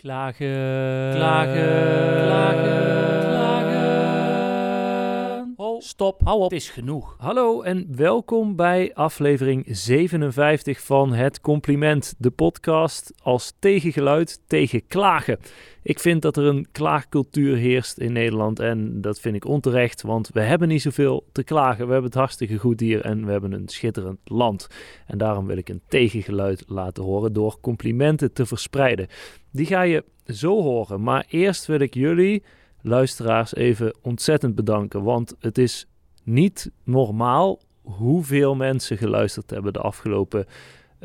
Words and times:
Klagen, 0.00 1.12
klagen, 1.14 2.24
klagen, 2.24 3.22
klagen. 3.28 3.80
Stop, 5.82 6.20
hou 6.24 6.38
op, 6.38 6.50
het 6.50 6.60
is 6.60 6.70
genoeg. 6.70 7.14
Hallo 7.18 7.62
en 7.62 7.96
welkom 7.96 8.56
bij 8.56 8.94
aflevering 8.94 9.64
57 9.68 10.80
van 10.80 11.12
Het 11.12 11.40
Compliment, 11.40 12.14
de 12.18 12.30
podcast 12.30 13.12
als 13.22 13.52
tegengeluid 13.58 14.40
tegen 14.46 14.86
klagen. 14.86 15.38
Ik 15.82 15.98
vind 15.98 16.22
dat 16.22 16.36
er 16.36 16.44
een 16.44 16.66
klaagcultuur 16.72 17.56
heerst 17.56 17.98
in 17.98 18.12
Nederland 18.12 18.58
en 18.58 19.00
dat 19.00 19.20
vind 19.20 19.34
ik 19.34 19.44
onterecht, 19.44 20.02
want 20.02 20.30
we 20.32 20.40
hebben 20.40 20.68
niet 20.68 20.82
zoveel 20.82 21.24
te 21.32 21.42
klagen. 21.42 21.86
We 21.86 21.92
hebben 21.92 22.10
het 22.10 22.18
hartstikke 22.18 22.56
goed 22.56 22.80
hier 22.80 23.00
en 23.00 23.24
we 23.24 23.30
hebben 23.32 23.52
een 23.52 23.68
schitterend 23.68 24.18
land. 24.24 24.68
En 25.06 25.18
daarom 25.18 25.46
wil 25.46 25.56
ik 25.56 25.68
een 25.68 25.82
tegengeluid 25.88 26.64
laten 26.66 27.04
horen 27.04 27.32
door 27.32 27.60
complimenten 27.60 28.32
te 28.32 28.46
verspreiden. 28.46 29.08
Die 29.52 29.66
ga 29.66 29.82
je 29.82 30.04
zo 30.26 30.62
horen, 30.62 31.02
maar 31.02 31.24
eerst 31.28 31.66
wil 31.66 31.80
ik 31.80 31.94
jullie, 31.94 32.42
luisteraars, 32.82 33.54
even 33.54 33.94
ontzettend 34.02 34.54
bedanken, 34.54 35.02
want 35.02 35.36
het 35.40 35.58
is 35.58 35.86
niet 36.22 36.70
normaal 36.84 37.60
hoeveel 37.82 38.54
mensen 38.54 38.96
geluisterd 38.96 39.50
hebben 39.50 39.72
de 39.72 39.80
afgelopen 39.80 40.46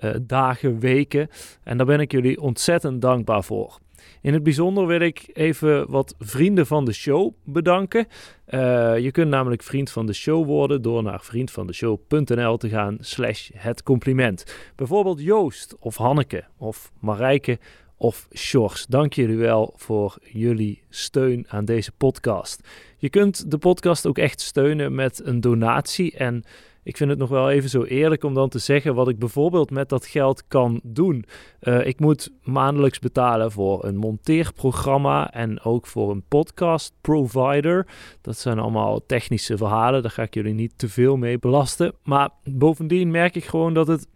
uh, 0.03 0.16
dagen, 0.22 0.80
weken. 0.80 1.30
En 1.63 1.77
daar 1.77 1.86
ben 1.86 2.00
ik 2.00 2.12
jullie 2.12 2.41
ontzettend 2.41 3.02
dankbaar 3.02 3.44
voor. 3.44 3.80
In 4.22 4.34
het 4.34 4.44
bijzonder 4.44 4.88
wil 4.88 5.00
ik 5.00 5.30
even 5.34 5.91
wat 5.91 6.16
vrienden 6.20 6.66
van 6.66 6.86
de 6.86 6.94
show 6.94 7.34
bedanken. 7.44 8.08
Uh, 8.50 8.98
je 8.98 9.12
kunt 9.12 9.30
namelijk 9.30 9.64
vriend 9.64 9.91
van 9.91 10.05
de 10.05 10.14
show 10.14 10.45
worden 10.45 10.81
door 10.81 11.03
naar 11.03 11.22
vriendvandeshow.nl 11.22 12.58
te 12.58 12.70
gaan 12.70 12.98
slash 13.00 13.50
het 13.53 13.84
compliment. 13.84 14.55
Bijvoorbeeld 14.75 15.22
Joost 15.22 15.75
of 15.80 15.98
Hanneke 15.98 16.44
of 16.58 16.91
Marijke 17.00 17.59
of 17.98 18.27
Sjors. 18.34 18.85
Dank 18.85 19.13
jullie 19.13 19.38
wel 19.38 19.73
voor 19.76 20.17
jullie 20.22 20.81
steun 20.90 21.45
aan 21.48 21.66
deze 21.66 21.91
podcast. 21.91 22.67
Je 22.97 23.09
kunt 23.09 23.52
de 23.52 23.58
podcast 23.58 24.06
ook 24.06 24.17
echt 24.17 24.42
steunen 24.42 24.95
met 24.95 25.22
een 25.25 25.42
donatie 25.42 26.17
en 26.17 26.44
ik 26.86 26.97
vind 26.97 27.09
het 27.09 27.19
nog 27.19 27.30
wel 27.30 27.50
even 27.50 27.69
zo 27.69 27.84
eerlijk 27.84 28.23
om 28.23 28.34
dan 28.34 28.50
te 28.50 28.59
zeggen 28.59 28.95
wat 28.95 29.09
ik 29.09 29.19
bijvoorbeeld 29.19 29.72
met 29.72 29.89
dat 29.89 30.06
geld 30.06 30.47
kan 30.47 30.80
doen. 30.84 31.25
Uh, 31.61 31.86
ik 31.86 32.00
moet 32.00 32.31
maandelijks 32.44 33.00
betalen 33.00 33.52
voor 33.52 33.86
een 33.86 33.95
monteerprogramma 33.95 35.31
en 35.31 35.62
ook 35.62 35.88
voor 35.88 36.12
een 36.12 36.23
podcast 36.28 36.94
provider. 37.02 37.88
Dat 38.22 38.38
zijn 38.38 38.59
allemaal 38.59 39.06
technische 39.06 39.58
verhalen, 39.58 40.02
daar 40.02 40.12
ga 40.12 40.23
ik 40.23 40.34
jullie 40.34 40.53
niet 40.53 40.73
te 40.75 40.89
veel 40.89 41.17
mee 41.17 41.39
belasten. 41.39 41.94
Maar 42.03 42.30
bovendien 42.44 43.12
merk 43.12 43.36
ik 43.36 43.45
gewoon 43.45 43.73
dat 43.73 43.88
het 43.88 44.08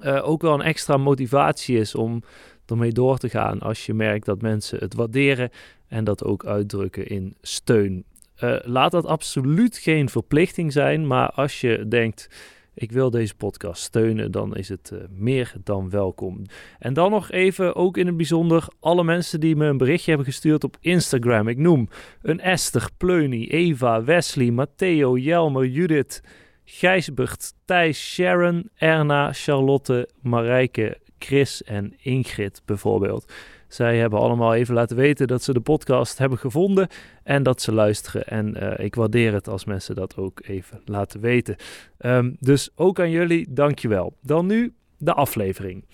uh, 0.00 0.28
ook 0.28 0.42
wel 0.42 0.54
een 0.54 0.60
extra 0.60 0.96
motivatie 0.96 1.78
is 1.78 1.94
om 1.94 2.22
ermee 2.70 2.92
door 2.92 3.18
te 3.18 3.28
gaan 3.28 3.60
als 3.60 3.86
je 3.86 3.94
merkt 3.94 4.26
dat 4.26 4.42
mensen 4.42 4.78
het 4.78 4.94
waarderen 4.94 5.50
en 5.88 6.04
dat 6.04 6.24
ook 6.24 6.46
uitdrukken 6.46 7.06
in 7.06 7.34
steun. 7.40 8.04
Uh, 8.44 8.56
laat 8.62 8.90
dat 8.90 9.06
absoluut 9.06 9.78
geen 9.78 10.08
verplichting 10.08 10.72
zijn, 10.72 11.06
maar 11.06 11.30
als 11.30 11.60
je 11.60 11.88
denkt, 11.88 12.28
ik 12.74 12.92
wil 12.92 13.10
deze 13.10 13.34
podcast 13.34 13.82
steunen, 13.82 14.30
dan 14.30 14.56
is 14.56 14.68
het 14.68 14.90
uh, 14.94 15.00
meer 15.10 15.52
dan 15.64 15.90
welkom. 15.90 16.42
En 16.78 16.94
dan 16.94 17.10
nog 17.10 17.30
even, 17.30 17.74
ook 17.74 17.96
in 17.96 18.06
het 18.06 18.16
bijzonder, 18.16 18.66
alle 18.80 19.04
mensen 19.04 19.40
die 19.40 19.56
me 19.56 19.66
een 19.66 19.76
berichtje 19.76 20.08
hebben 20.08 20.26
gestuurd 20.26 20.64
op 20.64 20.76
Instagram. 20.80 21.48
Ik 21.48 21.58
noem 21.58 21.88
een 22.22 22.40
Esther, 22.40 22.88
Pleunie, 22.96 23.50
Eva, 23.50 24.04
Wesley, 24.04 24.50
Matteo, 24.50 25.16
Jelmer, 25.16 25.66
Judith, 25.66 26.22
Gijsbert, 26.64 27.52
Thijs, 27.64 28.12
Sharon, 28.12 28.70
Erna, 28.74 29.32
Charlotte, 29.32 30.08
Marijke, 30.20 30.98
Chris 31.18 31.62
en 31.62 31.94
Ingrid 31.98 32.62
bijvoorbeeld. 32.64 33.32
Zij 33.68 33.98
hebben 33.98 34.18
allemaal 34.18 34.54
even 34.54 34.74
laten 34.74 34.96
weten 34.96 35.26
dat 35.26 35.42
ze 35.42 35.52
de 35.52 35.60
podcast 35.60 36.18
hebben 36.18 36.38
gevonden 36.38 36.88
en 37.22 37.42
dat 37.42 37.62
ze 37.62 37.72
luisteren. 37.72 38.26
En 38.26 38.56
uh, 38.62 38.84
ik 38.84 38.94
waardeer 38.94 39.32
het 39.32 39.48
als 39.48 39.64
mensen 39.64 39.94
dat 39.94 40.16
ook 40.16 40.40
even 40.46 40.80
laten 40.84 41.20
weten. 41.20 41.56
Um, 42.00 42.36
dus 42.40 42.70
ook 42.74 43.00
aan 43.00 43.10
jullie, 43.10 43.46
dankjewel. 43.50 44.16
Dan 44.22 44.46
nu 44.46 44.72
de 44.96 45.14
aflevering. 45.14 45.84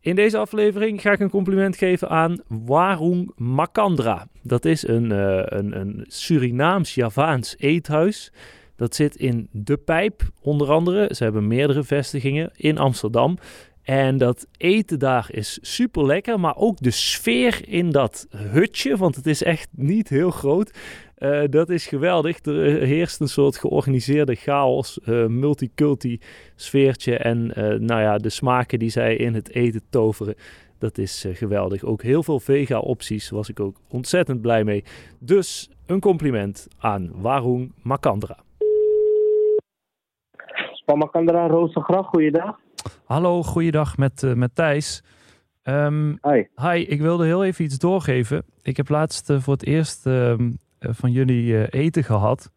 In 0.00 0.14
deze 0.14 0.38
aflevering 0.38 1.00
ga 1.00 1.12
ik 1.12 1.20
een 1.20 1.30
compliment 1.30 1.76
geven 1.76 2.08
aan 2.08 2.40
Warung 2.46 3.32
Makandra. 3.36 4.28
Dat 4.42 4.64
is 4.64 4.88
een, 4.88 5.10
uh, 5.10 5.42
een, 5.44 5.80
een 5.80 6.04
Surinaams-Javaans 6.08 7.54
eethuis. 7.58 8.32
Dat 8.76 8.94
zit 8.94 9.16
in 9.16 9.48
De 9.52 9.76
Pijp, 9.76 10.22
onder 10.40 10.70
andere. 10.70 11.14
Ze 11.14 11.22
hebben 11.22 11.46
meerdere 11.46 11.82
vestigingen 11.82 12.50
in 12.56 12.78
Amsterdam. 12.78 13.38
En 13.86 14.18
dat 14.18 14.46
eten 14.56 14.98
daar 14.98 15.28
is 15.30 15.58
super 15.62 16.06
lekker, 16.06 16.40
maar 16.40 16.56
ook 16.56 16.78
de 16.78 16.90
sfeer 16.90 17.68
in 17.68 17.90
dat 17.90 18.26
hutje, 18.36 18.96
want 18.96 19.16
het 19.16 19.26
is 19.26 19.42
echt 19.42 19.68
niet 19.70 20.08
heel 20.08 20.30
groot. 20.30 20.78
Uh, 21.18 21.42
dat 21.50 21.70
is 21.70 21.86
geweldig. 21.86 22.44
Er 22.44 22.82
heerst 22.82 23.20
een 23.20 23.28
soort 23.28 23.56
georganiseerde 23.56 24.34
chaos, 24.34 24.98
uh, 25.04 25.26
multiculti 25.26 26.20
sfeertje. 26.54 27.16
En 27.16 27.38
uh, 27.46 27.54
nou 27.78 28.00
ja, 28.00 28.16
de 28.16 28.28
smaken 28.28 28.78
die 28.78 28.90
zij 28.90 29.16
in 29.16 29.34
het 29.34 29.50
eten 29.50 29.82
toveren, 29.90 30.34
dat 30.78 30.98
is 30.98 31.26
geweldig. 31.28 31.84
Ook 31.84 32.02
heel 32.02 32.22
veel 32.22 32.40
vega 32.40 32.78
opties, 32.78 33.30
was 33.30 33.48
ik 33.48 33.60
ook 33.60 33.76
ontzettend 33.88 34.40
blij 34.40 34.64
mee. 34.64 34.84
Dus 35.18 35.70
een 35.86 36.00
compliment 36.00 36.68
aan 36.78 37.10
Warung 37.14 37.72
Makandra. 37.82 38.36
Van 40.86 40.98
Makandra 40.98 41.46
Rozengracht, 41.46 42.08
goeiedag. 42.08 42.64
Hallo, 43.06 43.42
goeiedag 43.42 43.96
met, 43.96 44.22
uh, 44.22 44.32
met 44.32 44.54
Thijs. 44.54 45.02
Um, 45.64 46.18
hi. 46.22 46.44
Hi, 46.56 46.78
ik 46.78 47.00
wilde 47.00 47.24
heel 47.24 47.44
even 47.44 47.64
iets 47.64 47.78
doorgeven. 47.78 48.42
Ik 48.62 48.76
heb 48.76 48.88
laatst 48.88 49.30
uh, 49.30 49.38
voor 49.40 49.52
het 49.52 49.66
eerst 49.66 50.06
uh, 50.06 50.34
van 50.80 51.10
jullie 51.10 51.70
eten 51.70 52.04
gehad. 52.04 52.52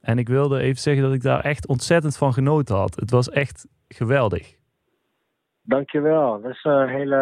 En 0.00 0.18
ik 0.18 0.28
wilde 0.28 0.60
even 0.60 0.80
zeggen 0.80 1.02
dat 1.02 1.12
ik 1.12 1.22
daar 1.22 1.40
echt 1.40 1.66
ontzettend 1.66 2.16
van 2.16 2.32
genoten 2.32 2.76
had. 2.76 2.94
Het 2.94 3.10
was 3.10 3.30
echt 3.30 3.66
geweldig. 3.88 4.56
Dankjewel. 5.62 6.40
Dat 6.40 6.50
is 6.50 6.64
een 6.64 6.88
hele, 6.88 7.16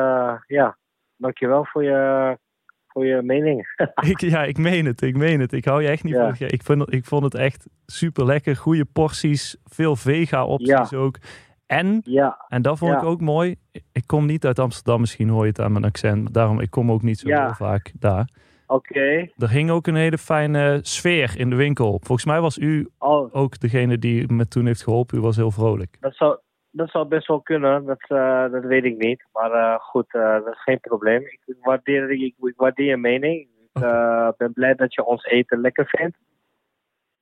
ja, 0.47 0.77
dankjewel 1.17 1.65
voor 1.65 1.85
je, 1.85 2.39
voor 2.87 3.07
je 3.07 3.23
mening. 3.23 3.67
ik, 4.11 4.21
ja, 4.21 4.45
ik 4.45 4.59
meen 4.59 4.87
het, 4.87 5.03
ik 5.03 5.17
meen 5.17 5.41
het. 5.41 5.53
Ik 5.53 5.65
hou 5.65 5.83
je 5.83 5.89
echt 5.89 6.05
niet 6.05 6.15
ja. 6.15 6.35
van. 6.35 6.49
Ik 6.49 6.63
vond, 6.63 6.93
ik 6.93 7.05
vond 7.05 7.25
het 7.25 7.35
echt 7.35 7.69
super 7.87 8.25
lekker. 8.25 8.57
Goede 8.57 8.85
porties, 8.85 9.57
veel 9.65 9.97
vega 9.97 10.45
opties 10.45 10.91
ja. 10.91 10.99
ook. 10.99 11.19
En, 11.67 12.01
ja. 12.05 12.45
en 12.49 12.63
dat 12.63 12.79
vond 12.79 12.93
ja. 12.93 12.99
ik 12.99 13.05
ook 13.05 13.21
mooi. 13.21 13.57
Ik 13.93 14.07
kom 14.07 14.27
niet 14.27 14.47
uit 14.47 14.59
Amsterdam, 14.59 15.01
misschien 15.01 15.29
hoor 15.29 15.43
je 15.43 15.49
het 15.49 15.61
aan 15.61 15.73
mijn 15.73 15.85
accent. 15.85 16.35
Daarom, 16.35 16.61
ik 16.61 16.71
kom 16.71 16.93
ook 16.93 17.03
niet 17.03 17.19
zo 17.19 17.29
ja. 17.29 17.45
heel 17.45 17.55
vaak 17.55 17.93
daar. 17.99 18.29
Oké. 18.67 18.91
Okay. 18.91 19.33
Er 19.39 19.51
hing 19.51 19.71
ook 19.71 19.87
een 19.87 19.95
hele 19.95 20.19
fijne 20.19 20.79
sfeer 20.83 21.39
in 21.39 21.51
de 21.51 21.57
winkel. 21.57 21.91
Volgens 22.03 22.25
mij 22.25 22.41
was 22.41 22.59
u 22.59 22.89
oh. 22.99 23.35
ook 23.35 23.61
degene 23.61 23.99
die 23.99 24.33
me 24.33 24.49
toen 24.49 24.67
heeft 24.67 24.83
geholpen. 24.83 25.19
U 25.19 25.21
was 25.21 25.37
heel 25.37 25.51
vrolijk. 25.51 25.97
Dat 26.01 26.15
zou, 26.15 26.39
dat 26.71 26.91
zou 26.91 27.07
best 27.07 27.27
wel 27.27 27.41
kunnen. 27.41 27.85
Dat, 27.85 28.05
uh, 28.09 28.51
dat 28.51 28.65
weet 28.65 28.85
ik 28.85 28.97
niet. 28.99 29.25
Maar 29.33 29.53
uh, 29.53 29.79
goed, 29.79 30.15
uh, 30.15 30.33
dat 30.33 30.55
is 30.55 30.63
geen 30.63 30.81
probleem. 30.81 31.23
Ik 31.23 31.57
waardeer, 31.61 32.11
ik, 32.11 32.35
ik 32.43 32.57
waardeer 32.57 32.87
je 32.87 32.97
mening. 32.97 33.41
Ik 33.41 33.83
okay. 33.83 34.33
ben 34.37 34.53
blij 34.53 34.75
dat 34.75 34.95
je 34.95 35.05
ons 35.05 35.25
eten 35.25 35.61
lekker 35.61 35.87
vindt. 35.87 36.17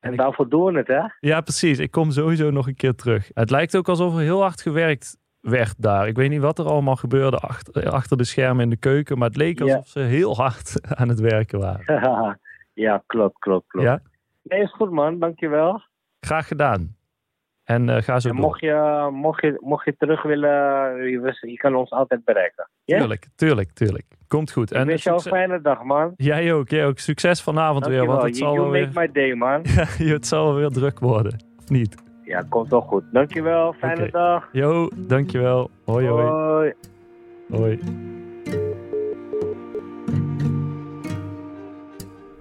En, 0.00 0.10
en 0.10 0.16
daarvoor 0.16 0.44
ik... 0.44 0.50
doen 0.50 0.74
het, 0.74 0.86
hè? 0.86 1.02
Ja, 1.20 1.40
precies. 1.40 1.78
Ik 1.78 1.90
kom 1.90 2.10
sowieso 2.10 2.50
nog 2.50 2.66
een 2.66 2.74
keer 2.74 2.94
terug. 2.94 3.30
Het 3.34 3.50
lijkt 3.50 3.76
ook 3.76 3.88
alsof 3.88 4.14
er 4.14 4.20
heel 4.20 4.40
hard 4.40 4.60
gewerkt 4.60 5.18
werd 5.40 5.74
daar. 5.78 6.08
Ik 6.08 6.16
weet 6.16 6.30
niet 6.30 6.40
wat 6.40 6.58
er 6.58 6.64
allemaal 6.64 6.96
gebeurde 6.96 7.36
achter, 7.36 7.90
achter 7.90 8.16
de 8.16 8.24
schermen 8.24 8.64
in 8.64 8.70
de 8.70 8.76
keuken, 8.76 9.18
maar 9.18 9.28
het 9.28 9.36
leek 9.36 9.60
alsof 9.60 9.84
ja. 9.84 9.90
ze 9.90 10.00
heel 10.00 10.36
hard 10.36 10.80
aan 11.00 11.08
het 11.08 11.20
werken 11.20 11.58
waren. 11.58 12.40
ja, 12.74 13.02
klopt, 13.06 13.38
klopt, 13.38 13.66
klopt. 13.66 13.86
Ja? 13.86 14.02
Nee, 14.42 14.62
is 14.62 14.72
goed 14.72 14.90
man. 14.90 15.18
Dankjewel. 15.18 15.82
Graag 16.20 16.48
gedaan. 16.48 16.96
En 17.70 17.88
uh, 17.88 17.96
ga 17.96 18.20
zo 18.20 18.28
en 18.28 18.36
door. 18.36 18.44
mocht 18.44 18.60
je, 18.60 19.08
mocht, 19.12 19.42
je, 19.42 19.56
mocht 19.60 19.84
je 19.84 19.94
terug 19.98 20.22
willen, 20.22 20.50
je, 21.10 21.36
je 21.40 21.56
kan 21.56 21.74
ons 21.74 21.90
altijd 21.90 22.24
bereiken. 22.24 22.68
Yeah? 22.84 23.00
Tuurlijk, 23.00 23.26
tuurlijk, 23.34 23.70
tuurlijk. 23.72 24.04
Komt 24.28 24.52
goed. 24.52 24.70
Ik 24.70 24.76
en 24.76 24.86
wens 24.86 25.02
jou 25.02 25.16
een 25.16 25.22
fijne 25.22 25.60
dag, 25.60 25.82
man. 25.82 26.12
Jij 26.16 26.52
ook, 26.52 26.68
jij 26.68 26.86
ook. 26.86 26.98
Succes 26.98 27.42
vanavond 27.42 27.86
weer. 27.86 28.06
Want 28.06 28.22
het 28.22 28.36
zal 28.36 28.54
you 28.54 28.70
weer... 28.70 28.86
make 28.86 29.00
my 29.00 29.12
day, 29.12 29.34
man. 29.34 29.62
het 30.16 30.26
zal 30.26 30.44
wel 30.44 30.54
weer 30.54 30.68
druk 30.68 30.98
worden, 30.98 31.32
of 31.58 31.68
niet? 31.68 31.94
Ja, 32.24 32.44
komt 32.48 32.68
wel 32.68 32.80
goed. 32.80 33.04
Dankjewel, 33.12 33.72
fijne 33.72 34.06
okay. 34.06 34.10
dag. 34.10 34.48
Jo, 34.52 34.88
dankjewel. 34.96 35.70
Hoi, 35.84 36.06
hoi. 36.06 36.26
Hoi. 36.26 36.74
Hoi. 37.50 37.78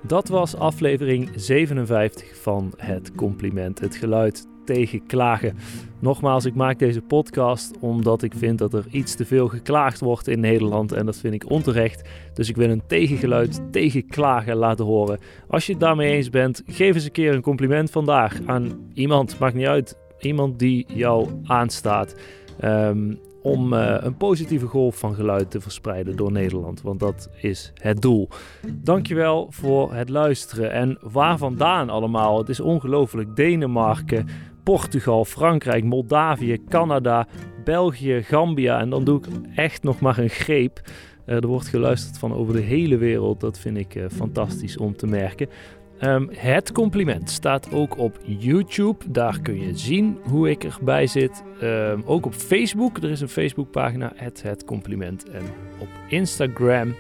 Dat 0.02 0.28
was 0.28 0.58
aflevering 0.58 1.30
57 1.36 2.42
van 2.42 2.74
Het 2.78 3.16
Compliment, 3.16 3.80
het 3.80 3.96
geluid 3.96 4.48
tegen 4.74 5.06
klagen. 5.06 5.58
Nogmaals, 6.00 6.46
ik 6.46 6.56
maak 6.56 6.80
deze 6.80 7.02
podcast 7.02 7.78
omdat 7.80 8.24
ik 8.24 8.34
vind 8.36 8.58
dat 8.58 8.74
er 8.74 8.86
iets 8.92 9.16
te 9.16 9.26
veel 9.26 9.48
geklaagd 9.48 10.00
wordt 10.00 10.28
in 10.28 10.40
Nederland 10.40 10.92
en 10.92 11.06
dat 11.06 11.18
vind 11.18 11.34
ik 11.34 11.50
onterecht. 11.50 12.10
Dus 12.34 12.50
ik 12.50 12.56
wil 12.56 12.70
een 12.70 12.84
tegengeluid 12.88 13.62
tegen 13.72 14.08
klagen 14.08 14.56
laten 14.56 14.86
horen. 14.86 15.20
Als 15.48 15.66
je 15.66 15.72
het 15.72 15.82
daarmee 15.82 16.14
eens 16.14 16.30
bent, 16.30 16.64
geef 16.66 16.96
eens 16.96 17.06
een 17.06 17.12
keer 17.12 17.34
een 17.34 17.42
compliment 17.42 17.92
vandaag 17.92 18.40
aan 18.46 18.92
iemand, 18.94 19.40
maakt 19.40 19.56
niet 19.56 19.66
uit, 19.66 19.98
iemand 20.20 20.60
die 20.60 20.86
jou 20.94 21.30
aanstaat. 21.44 22.16
Um, 22.64 23.20
om 23.42 23.74
uh, 23.74 23.96
een 24.00 24.18
positieve 24.18 24.66
golf 24.66 24.98
van 24.98 25.16
geluid 25.16 25.52
te 25.52 25.62
verspreiden 25.62 26.16
door 26.16 26.32
Nederland. 26.32 26.82
Want 26.82 27.00
dat 27.00 27.30
is 27.42 27.72
het 27.82 28.02
doel. 28.02 28.30
Dankjewel 28.72 29.48
voor 29.50 29.94
het 29.94 30.10
luisteren. 30.10 30.72
En 30.72 30.98
waar 31.02 31.38
vandaan 31.38 31.90
allemaal? 31.90 32.38
Het 32.38 32.50
is 32.50 32.60
ongelooflijk. 32.60 33.36
Denemarken, 33.36 34.28
Portugal, 34.70 35.26
Frankrijk, 35.26 35.84
Moldavië, 35.84 36.58
Canada, 36.68 37.28
België, 37.64 38.24
Gambia. 38.24 38.80
En 38.80 38.90
dan 38.90 39.04
doe 39.04 39.18
ik 39.20 39.26
echt 39.56 39.84
nog 39.84 40.00
maar 40.00 40.18
een 40.18 40.30
greep. 40.30 40.82
Uh, 41.26 41.36
er 41.36 41.48
wordt 41.48 41.68
geluisterd 41.68 42.18
van 42.18 42.34
over 42.34 42.54
de 42.54 42.62
hele 42.62 42.98
wereld. 42.98 43.40
Dat 43.40 43.60
vind 43.60 43.78
ik 43.78 43.96
uh, 43.96 44.06
fantastisch 44.12 44.78
om 44.78 44.96
te 44.96 45.08
merken. 45.08 45.50
Um, 46.02 46.30
het 46.32 46.72
compliment 46.72 47.30
staat 47.30 47.74
ook 47.74 47.98
op 47.98 48.20
YouTube. 48.26 49.12
Daar 49.12 49.42
kun 49.42 49.60
je 49.60 49.78
zien 49.78 50.18
hoe 50.24 50.50
ik 50.50 50.64
erbij 50.64 51.08
zit. 51.08 51.44
Um, 51.64 52.04
ook 52.06 52.26
op 52.26 52.34
Facebook. 52.34 52.98
Er 52.98 53.10
is 53.10 53.22
een 53.22 53.30
Facebookpagina, 53.30 54.12
het, 54.16 54.42
het 54.42 54.66
compliment. 54.66 55.30
En 55.30 55.44
op 55.80 55.90
Instagram 56.08 56.96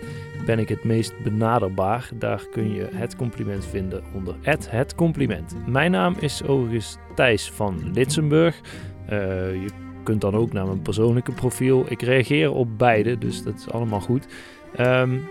ben 0.50 0.60
ik 0.60 0.70
het 0.70 0.84
meest 0.84 1.14
benaderbaar. 1.24 2.10
Daar 2.16 2.48
kun 2.52 2.74
je 2.74 2.88
het 2.94 3.16
compliment 3.16 3.66
vinden 3.66 4.04
onder 4.14 4.36
het, 4.42 4.96
compliment. 4.96 5.56
Mijn 5.68 5.92
naam 5.92 6.16
is 6.20 6.44
overigens 6.44 6.98
Thijs 7.16 7.52
van 7.52 7.92
Litsenburg. 7.94 8.62
Uh, 9.04 9.10
je 9.54 9.70
kunt 10.04 10.22
dan 10.22 10.36
ook 10.36 10.54
naar 10.54 10.66
mijn 10.66 10.82
persoonlijke 10.82 11.32
profiel. 11.32 11.86
Ik 11.88 12.02
reageer 12.02 12.52
op 12.52 12.78
beide, 12.78 13.18
dus 13.18 13.44
dat 13.44 13.54
is 13.56 13.70
allemaal 13.72 14.00
goed. 14.00 14.28
Um, 14.80 15.22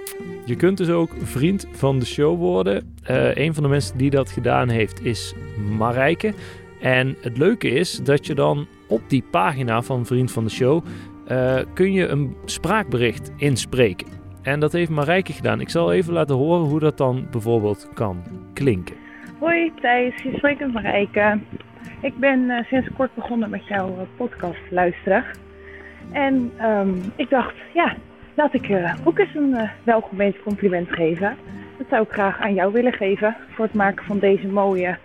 je 0.45 0.57
kunt 0.57 0.77
dus 0.77 0.89
ook 0.89 1.11
vriend 1.23 1.67
van 1.73 1.99
de 1.99 2.07
show 2.07 2.39
worden. 2.39 2.95
Uh, 3.11 3.35
een 3.35 3.55
van 3.55 3.63
de 3.63 3.69
mensen 3.69 3.99
die 3.99 4.11
dat 4.11 4.31
gedaan 4.31 4.69
heeft 4.69 5.05
is 5.05 5.35
Marijke. 5.79 6.35
En 6.81 7.17
het 7.21 7.39
leuke 7.39 7.69
is 7.69 8.01
dat 8.03 8.27
je 8.27 8.35
dan 8.35 8.67
op 8.89 9.01
die 9.09 9.25
pagina 9.31 9.83
van 9.83 10.07
Vriend 10.07 10.33
van 10.33 10.45
de 10.45 10.51
Show 10.51 10.85
uh, 11.31 11.59
kun 11.75 11.93
je 11.93 12.07
een 12.07 12.37
spraakbericht 12.45 13.31
inspreken. 13.37 14.18
En 14.49 14.61
dat 14.61 14.73
heeft 14.73 14.91
Marijke 14.91 15.33
gedaan. 15.33 15.61
Ik 15.61 15.69
zal 15.69 15.93
even 15.93 16.13
laten 16.13 16.37
horen 16.37 16.67
hoe 16.67 16.81
dat 16.81 16.97
dan 16.97 17.27
bijvoorbeeld 17.31 17.89
kan 17.95 18.23
klinken. 18.53 18.97
Hoi 19.39 19.73
Thijs, 19.81 20.23
je 20.23 20.33
spreekt 20.37 20.61
met 20.61 20.73
Marijke. 20.73 21.39
Ik 22.03 22.19
ben 22.19 22.41
uh, 22.41 22.65
sinds 22.65 22.89
kort 22.97 23.15
begonnen 23.15 23.51
met 23.51 23.67
jouw 23.67 24.07
podcast 24.17 24.61
luisteren. 24.71 25.25
En 26.13 26.53
um, 26.61 27.13
ik 27.17 27.31
dacht, 27.31 27.55
ja, 27.75 27.97
Laat 28.39 28.55
ik 28.55 28.69
uh, 28.69 28.95
ook 29.05 29.19
eens 29.19 29.35
een 29.35 29.51
uh, 29.51 29.71
welgemeend 29.83 30.43
compliment 30.43 30.89
geven. 30.91 31.37
Dat 31.79 31.87
zou 31.91 32.03
ik 32.03 32.13
graag 32.13 32.41
aan 32.41 32.55
jou 32.55 32.73
willen 32.73 32.93
geven 32.93 33.37
voor 33.51 33.65
het 33.65 33.75
maken 33.75 34.05
van 34.05 34.19
deze 34.19 34.47
mooie 34.47 34.99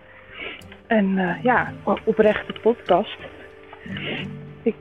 en 0.87 1.37
ja, 1.43 1.73
oprechte 2.03 2.53
podcast. 2.61 3.17
Ik 4.63 4.75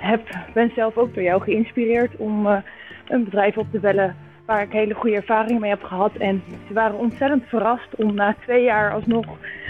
heb, 0.00 0.20
ben 0.54 0.70
zelf 0.74 0.96
ook 0.96 1.14
door 1.14 1.22
jou 1.22 1.42
geïnspireerd 1.42 2.16
om 2.16 2.62
een 3.10 3.24
bedrijf 3.24 3.56
op 3.56 3.66
te 3.70 3.78
bellen 3.78 4.16
waar 4.44 4.62
ik 4.62 4.72
hele 4.72 4.94
goede 4.94 5.16
ervaringen 5.16 5.60
mee 5.60 5.70
heb 5.70 5.82
gehad. 5.82 6.16
En 6.16 6.42
ze 6.66 6.72
waren 6.72 6.98
ontzettend 6.98 7.44
verrast 7.46 7.94
om 7.96 8.14
na 8.14 8.36
twee 8.40 8.62
jaar 8.62 8.92
alsnog 8.92 9.26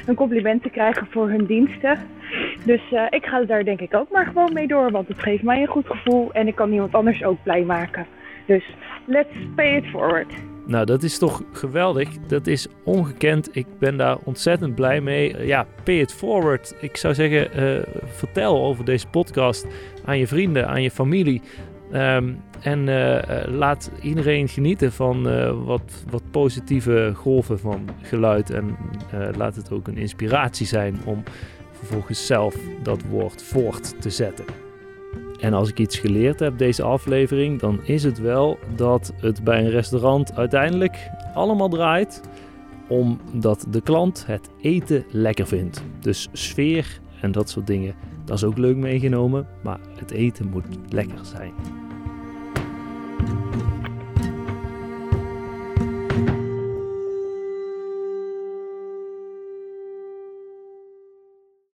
een 0.07 0.15
compliment 0.15 0.63
te 0.63 0.71
krijgen 0.71 1.07
voor 1.11 1.29
hun 1.29 1.47
diensten. 1.47 1.99
Dus 2.65 2.81
uh, 2.93 3.03
ik 3.11 3.27
ga 3.27 3.43
daar 3.43 3.65
denk 3.65 3.81
ik 3.81 3.95
ook 3.95 4.11
maar 4.11 4.27
gewoon 4.27 4.53
mee 4.53 4.67
door, 4.67 4.91
want 4.91 5.09
het 5.09 5.19
geeft 5.19 5.43
mij 5.43 5.61
een 5.61 5.67
goed 5.67 5.87
gevoel 5.87 6.33
en 6.33 6.47
ik 6.47 6.55
kan 6.55 6.73
iemand 6.73 6.95
anders 6.95 7.25
ook 7.25 7.43
blij 7.43 7.63
maken. 7.63 8.07
Dus 8.47 8.65
let's 9.05 9.37
pay 9.55 9.77
it 9.77 9.87
forward. 9.87 10.33
Nou, 10.67 10.85
dat 10.85 11.03
is 11.03 11.19
toch 11.19 11.43
geweldig. 11.53 12.09
Dat 12.27 12.47
is 12.47 12.69
ongekend. 12.85 13.57
Ik 13.57 13.67
ben 13.79 13.97
daar 13.97 14.17
ontzettend 14.25 14.75
blij 14.75 15.01
mee. 15.01 15.47
Ja, 15.47 15.67
pay 15.85 15.99
it 15.99 16.13
forward. 16.13 16.75
Ik 16.81 16.97
zou 16.97 17.15
zeggen, 17.15 17.63
uh, 17.63 17.83
vertel 18.05 18.65
over 18.65 18.85
deze 18.85 19.07
podcast 19.07 19.67
aan 20.05 20.19
je 20.19 20.27
vrienden, 20.27 20.69
aan 20.69 20.83
je 20.83 20.91
familie. 20.91 21.43
Um, 21.95 22.41
en 22.61 22.87
uh, 22.87 23.19
laat 23.47 23.91
iedereen 24.03 24.49
genieten 24.49 24.93
van 24.93 25.29
uh, 25.29 25.65
wat, 25.65 26.05
wat 26.11 26.23
positieve 26.31 27.13
golven 27.15 27.59
van 27.59 27.89
geluid. 28.03 28.51
En 28.51 28.77
laat 29.37 29.57
het 29.57 29.73
ook 29.73 29.89
een 29.89 29.97
inspiratie 29.97 30.67
zijn 30.67 30.97
om 31.05 31.23
vervolgens 31.73 32.27
zelf 32.27 32.57
dat 32.83 33.03
woord 33.11 33.43
voort 33.43 34.03
te 34.03 34.11
zetten. 34.11 34.45
En 35.41 35.53
als 35.53 35.69
ik 35.69 35.79
iets 35.79 35.99
geleerd 35.99 36.41
heb 36.41 36.59
deze 36.59 36.83
aflevering, 36.83 37.61
dan 37.61 37.81
is 37.85 38.03
het 38.03 38.19
wel 38.19 38.59
dat 38.77 39.13
het 39.21 39.45
bij 39.45 39.59
een 39.65 39.71
restaurant 39.71 40.37
uiteindelijk 40.37 41.11
allemaal 41.35 41.69
draait 41.69 42.21
omdat 42.89 43.67
de 43.71 43.81
klant 43.81 44.27
het 44.27 44.49
eten 44.61 45.05
lekker 45.11 45.47
vindt. 45.47 45.85
Dus 46.01 46.29
sfeer 46.33 47.01
en 47.21 47.33
dat 47.33 47.51
soort 47.51 47.67
dingen. 47.67 47.95
Dat 48.25 48.37
is 48.37 48.45
ook 48.45 48.59
leuk 48.59 48.77
meegenomen, 48.77 49.47
maar 49.63 49.79
het 49.97 50.11
eten 50.11 50.49
moet 50.49 50.67
lekker 50.89 51.19
zijn. 51.23 51.53